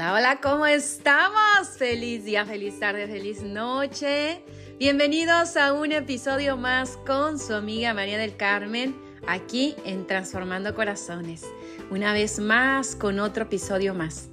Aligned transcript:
Hola, 0.00 0.14
hola, 0.14 0.40
¿cómo 0.40 0.64
estamos? 0.64 1.76
Feliz 1.76 2.24
día, 2.24 2.46
feliz 2.46 2.80
tarde, 2.80 3.06
feliz 3.06 3.42
noche. 3.42 4.42
Bienvenidos 4.78 5.58
a 5.58 5.74
un 5.74 5.92
episodio 5.92 6.56
más 6.56 6.96
con 7.06 7.38
su 7.38 7.52
amiga 7.52 7.92
María 7.92 8.16
del 8.16 8.34
Carmen, 8.34 8.96
aquí 9.26 9.76
en 9.84 10.06
Transformando 10.06 10.74
Corazones. 10.74 11.44
Una 11.90 12.14
vez 12.14 12.38
más 12.38 12.96
con 12.96 13.20
otro 13.20 13.42
episodio 13.42 13.92
más. 13.92 14.30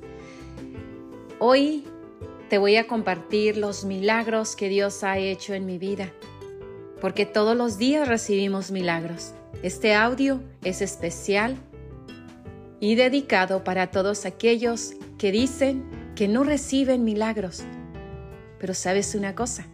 Hoy 1.40 1.84
te 2.50 2.60
voy 2.60 2.78
a 2.78 2.88
compartir 2.88 3.58
los 3.58 3.84
milagros 3.84 4.56
que 4.56 4.70
Dios 4.70 5.04
ha 5.04 5.18
hecho 5.18 5.54
en 5.54 5.66
mi 5.66 5.78
vida, 5.78 6.14
porque 7.02 7.26
todos 7.26 7.58
los 7.58 7.78
días 7.78 8.08
recibimos 8.08 8.72
milagros. 8.72 9.34
Este 9.64 9.94
audio 9.96 10.42
es 10.64 10.82
especial 10.82 11.58
y 12.80 12.96
dedicado 12.96 13.64
para 13.64 13.92
todos 13.92 14.26
aquellos 14.26 14.94
que 15.18 15.32
dicen 15.32 15.84
que 16.16 16.28
no 16.28 16.44
reciben 16.44 17.04
milagros. 17.04 17.64
Pero 18.60 18.74
sabes 18.74 19.16
una 19.16 19.36
cosa, 19.36 19.68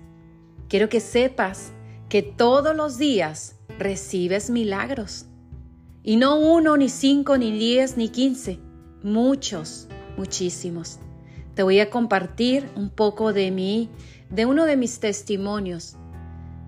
quiero 0.67 0.89
que 0.89 0.99
sepas 0.99 1.71
que 2.09 2.21
todos 2.21 2.75
los 2.75 2.97
días 2.97 3.55
recibes 3.79 4.49
milagros. 4.49 5.25
Y 6.03 6.17
no 6.17 6.37
uno, 6.37 6.75
ni 6.75 6.89
cinco, 6.89 7.37
ni 7.37 7.51
diez, 7.51 7.95
ni 7.95 8.09
quince, 8.09 8.59
muchos, 9.03 9.87
muchísimos. 10.17 10.99
Te 11.55 11.63
voy 11.63 11.79
a 11.79 11.89
compartir 11.89 12.69
un 12.75 12.89
poco 12.89 13.31
de 13.31 13.51
mí, 13.51 13.89
de 14.29 14.45
uno 14.45 14.65
de 14.65 14.75
mis 14.75 14.99
testimonios, 14.99 15.95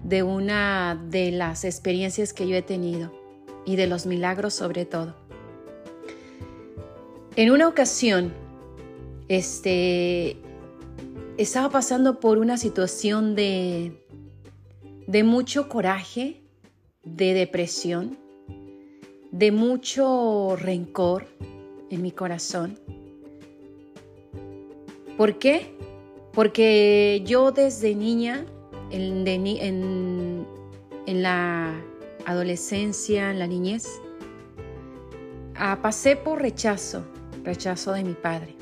de 0.04 0.24
una 0.24 1.02
de 1.10 1.32
las 1.32 1.66
experiencias 1.66 2.32
que 2.32 2.48
yo 2.48 2.56
he 2.56 2.62
tenido 2.62 3.12
y 3.66 3.76
de 3.76 3.88
los 3.88 4.06
milagros 4.06 4.54
sobre 4.54 4.86
todo. 4.86 5.25
En 7.38 7.52
una 7.52 7.68
ocasión, 7.68 8.34
este, 9.28 10.38
estaba 11.38 11.70
pasando 11.70 12.22
por 12.22 12.38
una 12.38 12.58
situación 12.58 13.36
de, 13.36 14.06
de 15.06 15.24
mucho 15.24 15.68
coraje, 15.68 16.44
de 17.04 17.34
depresión, 17.34 18.18
de 19.32 19.52
mucho 19.52 20.56
rencor 20.56 21.28
en 21.90 22.02
mi 22.02 22.12
corazón. 22.12 22.80
¿Por 25.18 25.38
qué? 25.38 25.76
Porque 26.32 27.22
yo 27.26 27.52
desde 27.52 27.96
niña, 27.96 28.46
en, 28.92 30.46
la 31.08 31.74
adolescencia, 32.26 33.32
en 33.32 33.40
la 33.40 33.48
niñez, 33.48 33.88
ah, 35.56 35.80
pasé 35.82 36.16
por 36.16 36.42
rechazo, 36.42 37.04
rechazo 37.46 37.94
de 37.94 38.04
mi 38.04 38.14
padre. 38.14 38.56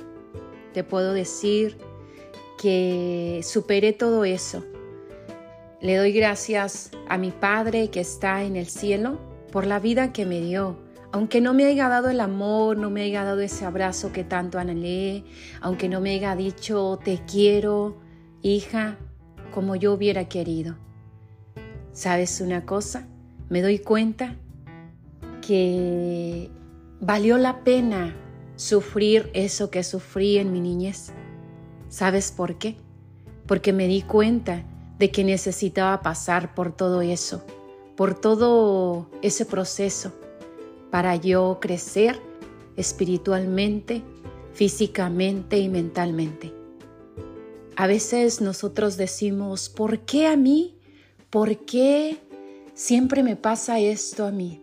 Te 0.73 0.83
puedo 0.83 1.13
decir 1.13 1.77
que 2.61 3.41
superé 3.43 3.93
todo 3.93 4.25
eso. 4.25 4.63
Le 5.81 5.97
doy 5.97 6.13
gracias 6.13 6.91
a 7.09 7.17
mi 7.17 7.31
Padre 7.31 7.89
que 7.89 7.99
está 7.99 8.43
en 8.43 8.55
el 8.55 8.67
cielo 8.67 9.19
por 9.51 9.65
la 9.65 9.79
vida 9.79 10.13
que 10.13 10.25
me 10.25 10.39
dio. 10.39 10.77
Aunque 11.11 11.41
no 11.41 11.53
me 11.53 11.65
haya 11.65 11.89
dado 11.89 12.09
el 12.09 12.21
amor, 12.21 12.77
no 12.77 12.89
me 12.89 13.03
haya 13.03 13.23
dado 13.23 13.41
ese 13.41 13.65
abrazo 13.65 14.13
que 14.13 14.23
tanto 14.23 14.59
anhelé, 14.59 15.25
aunque 15.61 15.89
no 15.89 15.99
me 15.99 16.15
haya 16.15 16.35
dicho 16.35 16.99
te 17.03 17.19
quiero, 17.29 17.97
hija, 18.41 18.97
como 19.53 19.75
yo 19.75 19.93
hubiera 19.93 20.29
querido. 20.29 20.77
¿Sabes 21.91 22.39
una 22.39 22.65
cosa? 22.65 23.07
Me 23.49 23.61
doy 23.61 23.77
cuenta 23.77 24.37
que 25.45 26.49
valió 27.01 27.37
la 27.37 27.63
pena 27.63 28.15
sufrir 28.55 29.29
eso 29.33 29.69
que 29.69 29.83
sufrí 29.83 30.37
en 30.37 30.51
mi 30.51 30.59
niñez. 30.59 31.11
¿Sabes 31.89 32.31
por 32.31 32.57
qué? 32.57 32.75
Porque 33.45 33.73
me 33.73 33.87
di 33.87 34.01
cuenta 34.01 34.63
de 34.99 35.11
que 35.11 35.23
necesitaba 35.23 36.01
pasar 36.01 36.53
por 36.55 36.71
todo 36.71 37.01
eso, 37.01 37.43
por 37.95 38.19
todo 38.19 39.09
ese 39.21 39.45
proceso, 39.45 40.11
para 40.91 41.15
yo 41.15 41.57
crecer 41.59 42.19
espiritualmente, 42.77 44.03
físicamente 44.53 45.57
y 45.57 45.69
mentalmente. 45.69 46.53
A 47.75 47.87
veces 47.87 48.39
nosotros 48.39 48.97
decimos, 48.97 49.69
¿por 49.69 49.99
qué 49.99 50.27
a 50.27 50.37
mí? 50.37 50.77
¿Por 51.29 51.57
qué 51.65 52.19
siempre 52.75 53.23
me 53.23 53.35
pasa 53.35 53.79
esto 53.79 54.25
a 54.25 54.31
mí? 54.31 54.61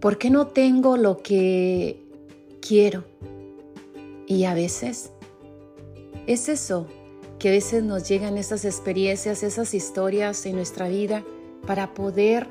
¿Por 0.00 0.18
qué 0.18 0.30
no 0.30 0.46
tengo 0.46 0.96
lo 0.96 1.18
que 1.18 2.05
quiero. 2.66 3.04
Y 4.26 4.44
a 4.44 4.54
veces 4.54 5.12
es 6.26 6.48
eso, 6.48 6.86
que 7.38 7.48
a 7.48 7.52
veces 7.52 7.82
nos 7.82 8.08
llegan 8.08 8.36
esas 8.38 8.64
experiencias, 8.64 9.42
esas 9.42 9.74
historias 9.74 10.44
en 10.46 10.56
nuestra 10.56 10.88
vida 10.88 11.24
para 11.66 11.94
poder 11.94 12.48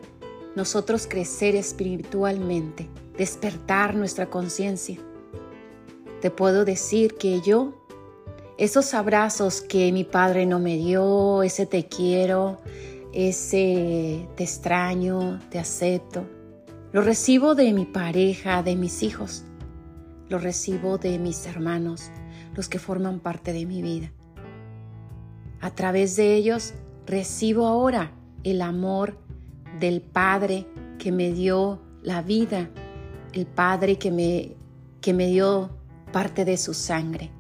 nosotros 0.56 1.08
crecer 1.08 1.56
espiritualmente, 1.56 2.88
despertar 3.18 3.96
nuestra 3.96 4.30
conciencia. 4.30 4.98
Te 6.22 6.32
puedo 6.32 6.64
decir 6.64 7.16
que 7.16 7.42
yo, 7.42 7.74
esos 8.58 8.94
abrazos 8.94 9.62
que 9.62 9.92
mi 9.92 10.06
padre 10.06 10.46
no 10.46 10.60
me 10.60 10.78
dio, 10.78 11.44
ese 11.44 11.66
te 11.66 11.88
quiero, 11.88 12.60
ese 13.12 14.28
te 14.36 14.44
extraño, 14.44 15.42
te 15.50 15.60
acepto, 15.60 16.26
lo 16.94 17.02
recibo 17.02 17.56
de 17.56 17.74
mi 17.74 17.86
pareja, 17.86 18.64
de 18.64 18.78
mis 18.78 19.04
hijos 19.04 19.44
lo 20.30 20.40
recibo 20.40 20.98
de 20.98 21.20
mis 21.20 21.46
hermanos, 21.46 22.12
los 22.56 22.70
que 22.70 22.80
forman 22.80 23.20
parte 23.20 23.54
de 23.54 23.66
mi 23.66 23.82
vida. 23.82 24.12
A 25.62 25.72
través 25.72 26.16
de 26.16 26.36
ellos 26.36 26.74
recibo 27.06 27.68
ahora 27.68 28.12
el 28.44 28.62
amor 28.62 29.18
del 29.80 30.02
Padre 30.02 30.68
que 31.00 31.12
me 31.12 31.32
dio 31.32 31.82
la 32.02 32.22
vida, 32.22 32.70
el 33.34 33.46
Padre 33.46 33.98
que 33.98 34.12
me, 34.12 34.56
que 35.02 35.14
me 35.14 35.28
dio 35.28 35.70
parte 36.12 36.46
de 36.46 36.58
su 36.58 36.74
sangre. 36.74 37.32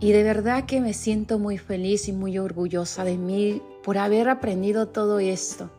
Y 0.00 0.12
de 0.12 0.22
verdad 0.22 0.64
que 0.64 0.80
me 0.80 0.94
siento 0.94 1.38
muy 1.38 1.58
feliz 1.58 2.08
y 2.08 2.12
muy 2.12 2.38
orgullosa 2.38 3.02
de 3.04 3.18
mí 3.18 3.60
por 3.82 3.98
haber 3.98 4.28
aprendido 4.28 4.88
todo 4.88 5.18
esto. 5.18 5.70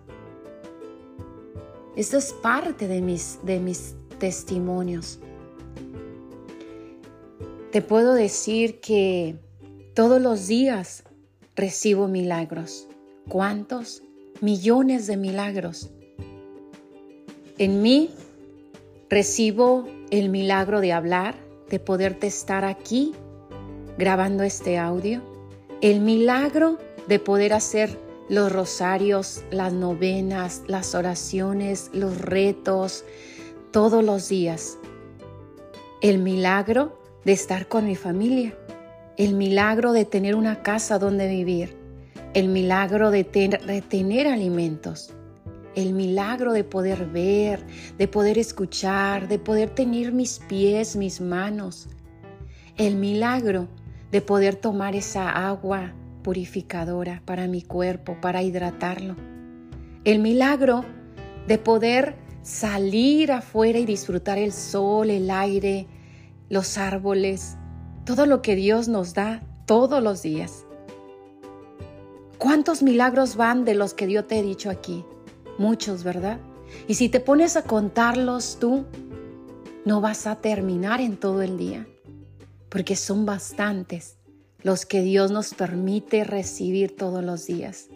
Esto 1.95 2.17
es 2.17 2.33
parte 2.33 2.87
de 2.87 3.01
mis, 3.01 3.39
de 3.43 3.59
mis 3.59 3.95
testimonios. 4.19 5.19
Te 7.72 7.84
puedo 7.84 8.16
decir 8.16 8.80
que 8.80 9.35
todos 9.94 10.19
los 10.19 10.47
días 10.47 11.03
recibo 11.56 12.07
milagros. 12.07 12.88
¿Cuántos? 13.28 14.02
Millones 14.41 15.06
de 15.06 15.18
milagros. 15.18 15.91
En 17.59 17.84
mí 17.84 18.09
recibo 19.08 19.88
el 20.09 20.29
milagro 20.29 20.79
de 20.79 20.94
hablar, 20.94 21.35
de 21.69 21.79
poderte 21.79 22.25
estar 22.25 22.66
aquí 22.66 23.13
grabando 24.00 24.41
este 24.41 24.79
audio. 24.79 25.22
El 25.81 26.00
milagro 26.00 26.79
de 27.08 27.19
poder 27.19 27.53
hacer 27.53 28.00
los 28.29 28.52
rosarios, 28.52 29.44
las 29.52 29.74
novenas, 29.74 30.63
las 30.66 30.96
oraciones, 30.96 31.91
los 31.94 32.19
retos, 32.19 33.06
todos 33.69 34.03
los 34.03 34.28
días. 34.28 34.79
El 36.02 36.18
milagro 36.18 36.98
de 37.25 37.31
estar 37.31 37.68
con 37.68 37.85
mi 37.85 37.96
familia, 37.96 38.57
el 39.18 39.35
milagro 39.35 39.91
de 39.91 40.06
tener 40.06 40.35
una 40.35 40.62
casa 40.62 41.00
donde 41.00 41.28
vivir, 41.28 41.75
el 42.34 42.47
milagro 42.47 43.12
de, 43.12 43.24
tener 43.24 44.28
alimentos, 44.28 45.13
el 45.75 45.94
milagro 45.94 46.53
de 46.53 46.63
poder 46.63 47.08
ver, 47.08 47.66
de 47.97 48.08
poder 48.08 48.38
escuchar, 48.38 49.28
de 49.28 49.40
poder 49.40 49.72
tener 49.72 50.14
mis 50.14 50.40
pies, 50.40 50.96
mis 50.96 51.22
manos, 51.22 51.90
el 52.78 52.96
milagro 52.96 53.67
de 54.11 54.22
poder 54.22 54.55
tomar 54.55 54.96
esa 54.96 55.29
agua 55.29 55.93
purificadora 56.23 57.22
para 57.26 57.47
mi 57.47 57.61
cuerpo, 57.61 58.17
para 58.22 58.41
hidratarlo, 58.41 59.16
el 60.05 60.20
milagro 60.20 60.85
de 61.47 61.58
poder 61.58 62.16
salir 62.41 63.32
afuera 63.32 63.79
y 63.79 63.85
disfrutar 63.85 64.38
el 64.38 64.53
sol, 64.53 65.09
el 65.09 65.29
aire, 65.29 65.88
los 66.49 66.78
árboles, 66.78 67.57
todo 68.05 68.25
lo 68.25 68.41
que 68.41 68.55
Dios 68.55 68.87
nos 68.87 69.13
da 69.13 69.41
todos 69.66 70.01
los 70.01 70.22
días. 70.22 70.66
¿Cuántos 72.37 72.81
milagros 72.81 73.35
van 73.35 73.66
de 73.66 73.75
los 73.75 73.93
que 73.93 74.07
Dios 74.07 74.28
te 74.28 74.40
he 74.40 74.41
dicho 74.41 74.69
aquí? 74.69 75.05
Muchos, 75.57 76.03
¿verdad? 76.03 76.40
Y 76.87 76.96
si 76.96 77.09
te 77.09 77.19
pones 77.19 77.55
a 77.55 77.63
contarlos 77.63 78.57
tú, 78.59 78.85
no 79.85 80.01
vas 80.01 80.25
a 80.25 80.35
terminar 80.35 81.01
en 81.01 81.17
todo 81.17 81.41
el 81.41 81.57
día, 81.57 81.87
porque 82.69 82.95
son 82.95 83.25
bastantes 83.25 84.17
los 84.63 84.85
que 84.85 85.02
Dios 85.02 85.31
nos 85.31 85.53
permite 85.53 86.23
recibir 86.23 86.95
todos 86.95 87.23
los 87.23 87.45
días. 87.45 87.87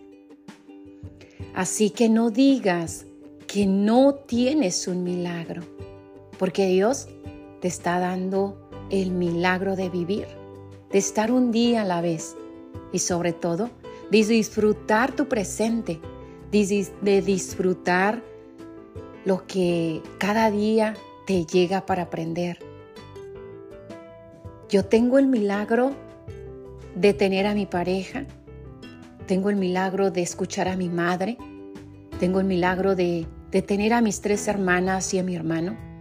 Así 1.54 1.90
que 1.90 2.10
no 2.10 2.30
digas 2.30 3.06
que 3.48 3.66
no 3.66 4.16
tienes 4.16 4.88
un 4.88 5.04
milagro, 5.04 5.62
porque 6.40 6.68
Dios 6.68 7.08
te 7.64 7.70
está 7.70 7.98
dando 7.98 8.58
el 8.90 9.12
milagro 9.12 9.78
de 9.78 9.90
vivir, 9.90 10.28
de 10.92 10.98
estar 10.98 11.32
un 11.32 11.54
día 11.54 11.84
a 11.84 11.86
la 11.86 12.02
vez 12.02 12.36
y 12.92 13.00
sobre 13.00 13.32
todo 13.32 13.70
de 14.12 14.22
disfrutar 14.26 15.16
tu 15.16 15.30
presente, 15.30 16.02
de 16.52 17.22
disfrutar 17.22 18.22
lo 19.24 19.48
que 19.48 20.02
cada 20.18 20.52
día 20.52 20.96
te 21.26 21.46
llega 21.46 21.86
para 21.86 22.02
aprender. 22.02 22.60
Yo 24.68 24.84
tengo 24.84 25.18
el 25.18 25.28
milagro 25.28 25.94
de 26.96 27.14
tener 27.14 27.48
a 27.48 27.54
mi 27.54 27.66
pareja, 27.66 28.26
tengo 29.26 29.50
el 29.50 29.56
milagro 29.56 30.12
de 30.12 30.22
escuchar 30.22 30.68
a 30.68 30.76
mi 30.76 30.90
madre, 30.90 31.38
tengo 32.20 32.42
el 32.42 32.46
milagro 32.46 32.98
de, 32.98 33.26
tener 33.66 33.94
a 33.94 34.02
mis 34.02 34.20
tres 34.20 34.50
hermanas 34.50 35.14
y 35.14 35.20
a 35.20 35.24
mi 35.24 35.34
hermano 35.34 35.93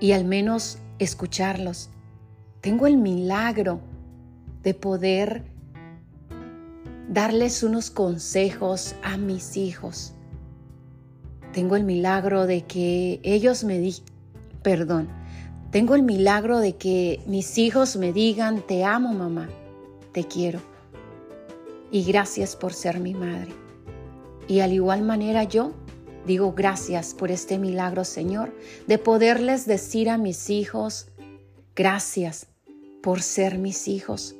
y 0.00 0.12
al 0.12 0.24
menos 0.24 0.78
escucharlos. 0.98 1.90
Tengo 2.60 2.86
el 2.86 2.96
milagro 2.96 3.80
de 4.62 4.74
poder 4.74 5.44
darles 7.08 7.62
unos 7.62 7.90
consejos 7.90 8.94
a 9.02 9.16
mis 9.16 9.56
hijos. 9.56 10.14
Tengo 11.52 11.76
el 11.76 11.84
milagro 11.84 12.46
de 12.46 12.62
que 12.62 13.20
ellos 13.22 13.64
me 13.64 13.78
di, 13.78 13.96
perdón, 14.62 15.08
tengo 15.70 15.94
el 15.94 16.02
milagro 16.02 16.58
de 16.58 16.76
que 16.76 17.20
mis 17.26 17.58
hijos 17.58 17.96
me 17.96 18.12
digan, 18.12 18.62
te 18.66 18.84
amo 18.84 19.12
mamá, 19.12 19.48
te 20.12 20.24
quiero. 20.24 20.60
Y 21.90 22.04
gracias 22.04 22.56
por 22.56 22.72
ser 22.72 23.00
mi 23.00 23.14
madre. 23.14 23.52
Y 24.46 24.60
al 24.60 24.72
igual 24.72 25.02
manera 25.02 25.44
yo 25.44 25.72
digo 26.26 26.52
gracias 26.52 27.14
por 27.14 27.30
este 27.30 27.58
milagro, 27.58 28.04
Señor, 28.04 28.54
de 28.86 28.98
poderles 28.98 29.66
decir 29.66 30.08
a 30.10 30.18
mis 30.18 30.50
hijos, 30.50 31.08
gracias 31.74 32.46
por 33.02 33.22
ser 33.22 33.58
mis 33.58 33.88
hijos. 33.88 34.34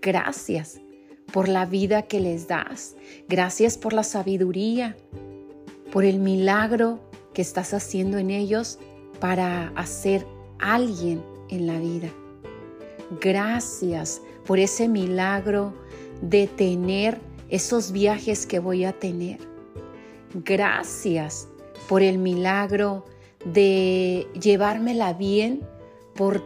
Gracias 0.00 0.80
por 1.32 1.48
la 1.48 1.66
vida 1.66 2.02
que 2.02 2.20
les 2.20 2.48
das. 2.48 2.94
Gracias 3.28 3.76
por 3.76 3.92
la 3.92 4.02
sabiduría, 4.02 4.96
por 5.92 6.04
el 6.04 6.18
milagro 6.18 7.00
que 7.34 7.42
estás 7.42 7.74
haciendo 7.74 8.18
en 8.18 8.30
ellos 8.30 8.78
para 9.20 9.68
hacer 9.76 10.26
alguien 10.58 11.22
en 11.48 11.66
la 11.66 11.78
vida. 11.78 12.08
Gracias 13.20 14.22
por 14.46 14.58
ese 14.58 14.88
milagro 14.88 15.74
de 16.22 16.46
tener 16.46 17.20
esos 17.48 17.92
viajes 17.92 18.46
que 18.46 18.58
voy 18.58 18.84
a 18.84 18.92
tener. 18.92 19.55
Gracias 20.44 21.48
por 21.88 22.02
el 22.02 22.18
milagro 22.18 23.06
de 23.46 24.26
llevármela 24.38 25.14
bien 25.14 25.62
por 26.14 26.42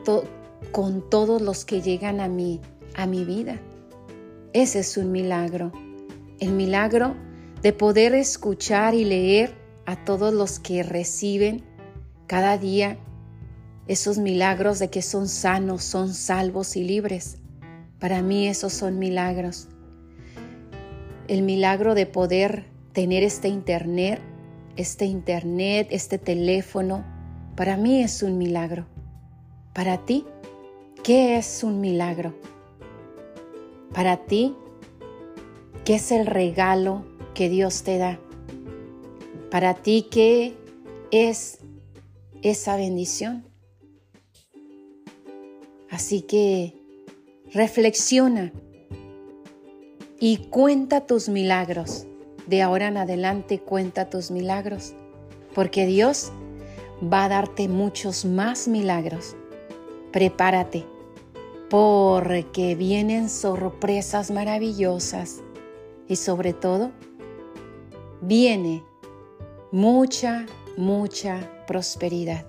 con 0.70 1.10
todos 1.10 1.42
los 1.42 1.64
que 1.64 1.81
llegan 1.81 2.20
a 2.20 2.28
mí, 2.28 2.60
a 2.94 3.06
mi 3.06 3.25
vida. 3.25 3.58
Ese 4.52 4.78
es 4.78 4.96
un 4.96 5.10
milagro. 5.10 5.72
El 6.38 6.52
milagro 6.52 7.16
de 7.62 7.72
poder 7.72 8.14
escuchar 8.14 8.94
y 8.94 9.04
leer 9.04 9.56
a 9.87 10.04
todos 10.04 10.32
los 10.32 10.60
que 10.60 10.84
reciben 10.84 11.64
cada 12.28 12.58
día 12.58 12.96
esos 13.88 14.19
milagros 14.19 14.78
de 14.78 14.88
que 14.88 15.02
son 15.02 15.26
sanos, 15.26 15.82
son 15.82 16.14
salvos 16.14 16.76
y 16.76 16.84
libres. 16.84 17.38
Para 17.98 18.22
mí 18.22 18.46
esos 18.46 18.72
son 18.72 19.00
milagros. 19.00 19.66
El 21.26 21.42
milagro 21.42 21.96
de 21.96 22.06
poder 22.06 22.69
tener 22.92 23.22
este 23.22 23.48
internet, 23.48 24.20
este 24.76 25.04
internet, 25.04 25.88
este 25.90 26.19
teléfono, 26.19 27.04
para 27.56 27.76
mí 27.76 28.02
es 28.02 28.22
un 28.22 28.38
milagro. 28.38 28.87
Para 29.75 30.04
ti, 30.04 30.25
¿qué 31.02 31.37
es 31.37 31.62
un 31.62 31.81
milagro? 31.81 32.34
Para 33.94 34.16
ti, 34.16 34.54
¿qué 35.84 35.94
es 35.96 36.12
el 36.12 36.26
regalo 36.26 37.04
que 37.34 37.48
Dios 37.48 37.82
te 37.82 37.98
da? 37.98 38.19
Para 39.50 39.75
ti, 39.75 40.06
¿qué 40.10 40.54
es 41.10 41.58
esa 42.42 42.76
bendición? 42.76 43.44
Así 45.90 46.22
que 46.22 46.75
reflexiona 47.52 48.52
y 50.20 50.37
cuenta 50.37 51.06
tus 51.06 51.28
milagros. 51.28 52.06
De 52.46 52.62
ahora 52.62 52.88
en 52.88 52.96
adelante 52.96 53.60
cuenta 53.60 54.10
tus 54.10 54.31
milagros, 54.31 54.94
porque 55.54 55.87
Dios 55.87 56.32
va 57.02 57.25
a 57.25 57.28
darte 57.28 57.69
muchos 57.69 58.25
más 58.25 58.69
milagros. 58.69 59.37
Prepárate 60.12 60.84
porque 61.69 62.75
vienen 62.75 63.28
sorpresas 63.28 64.32
maravillosas 64.32 65.40
y 66.08 66.16
sobre 66.16 66.52
todo 66.52 66.90
viene 68.20 68.82
mucha, 69.70 70.46
mucha 70.76 71.48
prosperidad. 71.69 72.44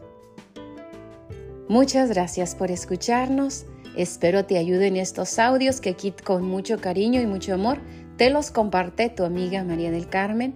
Muchas 1.67 2.09
gracias 2.09 2.55
por 2.55 2.71
escucharnos. 2.71 3.65
Espero 3.95 4.45
te 4.45 4.57
ayuden 4.57 4.97
estos 4.97 5.37
audios 5.37 5.79
que 5.79 5.91
aquí 5.91 6.13
con 6.23 6.43
mucho 6.43 6.79
cariño 6.79 7.21
y 7.21 7.27
mucho 7.27 7.53
amor 7.53 7.77
te 8.21 8.29
los 8.29 8.51
comparte 8.51 9.09
tu 9.09 9.23
amiga 9.23 9.63
María 9.63 9.89
del 9.89 10.07
Carmen 10.07 10.53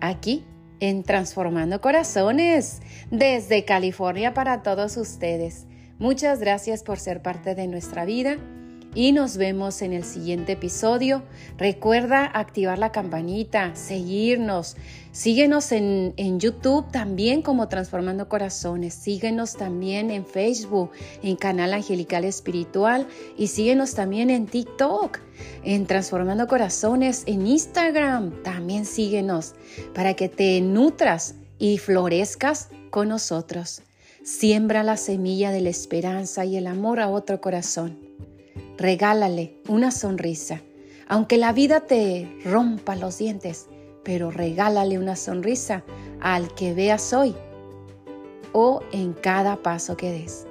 aquí 0.00 0.44
en 0.78 1.02
Transformando 1.02 1.80
Corazones 1.80 2.80
desde 3.10 3.64
California 3.64 4.34
para 4.34 4.62
todos 4.62 4.96
ustedes. 4.96 5.66
Muchas 5.98 6.38
gracias 6.38 6.84
por 6.84 7.00
ser 7.00 7.20
parte 7.20 7.56
de 7.56 7.66
nuestra 7.66 8.04
vida 8.04 8.38
y 8.94 9.12
nos 9.12 9.36
vemos 9.36 9.82
en 9.82 9.92
el 9.92 10.04
siguiente 10.04 10.52
episodio. 10.52 11.22
Recuerda 11.56 12.24
activar 12.24 12.78
la 12.78 12.90
campanita, 12.90 13.74
seguirnos. 13.74 14.76
Síguenos 15.12 15.72
en, 15.72 16.14
en, 16.16 16.40
YouTube 16.40 16.90
también 16.90 17.42
como 17.42 17.68
Transformando 17.68 18.28
Corazones. 18.28 18.94
Síguenos 18.94 19.56
también 19.56 20.10
en 20.10 20.24
Facebook, 20.24 20.90
en 21.22 21.36
Canal 21.36 21.74
Angelical 21.74 22.24
Espiritual. 22.24 23.06
Y 23.36 23.48
síguenos 23.48 23.94
también 23.94 24.30
en 24.30 24.46
TikTok, 24.46 25.18
en 25.64 25.86
Transformando 25.86 26.46
Corazones, 26.46 27.24
en 27.26 27.46
Instagram. 27.46 28.42
También 28.42 28.84
síguenos 28.84 29.54
para 29.94 30.14
que 30.14 30.28
te 30.28 30.60
nutras 30.60 31.34
y 31.58 31.78
florezcas 31.78 32.68
con 32.90 33.08
nosotros. 33.08 33.82
Siembra 34.24 34.82
la 34.82 34.96
semilla 34.96 35.50
de 35.50 35.60
la 35.60 35.70
esperanza 35.70 36.44
y 36.44 36.56
el 36.56 36.66
amor 36.66 37.00
a 37.00 37.08
otro 37.08 37.40
corazón. 37.40 38.07
Regálale 38.78 39.60
una 39.68 39.90
sonrisa. 39.90 40.62
Aunque 41.08 41.36
la 41.36 41.52
vida 41.52 41.80
te 41.80 42.38
rompa 42.44 42.94
los 42.94 43.18
dientes, 43.18 43.66
pero 44.04 44.30
regálale 44.30 44.98
una 44.98 45.16
sonrisa 45.16 45.84
al 46.20 46.54
que 46.54 46.74
veas 46.74 47.12
hoy 47.12 47.34
o 48.52 48.82
en 48.92 49.12
cada 49.12 49.56
paso 49.56 49.96
que 49.96 50.12
des. 50.12 50.46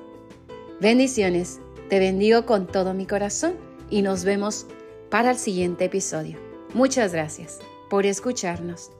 Bendiciones, 0.79 1.59
te 1.89 1.99
bendigo 1.99 2.45
con 2.45 2.67
todo 2.67 2.93
mi 2.93 3.05
corazón 3.05 3.55
y 3.89 4.01
nos 4.01 4.23
vemos 4.23 4.67
para 5.09 5.31
el 5.31 5.37
siguiente 5.37 5.85
episodio. 5.85 6.37
Muchas 6.73 7.13
gracias 7.13 7.59
por 7.89 8.05
escucharnos. 8.05 8.91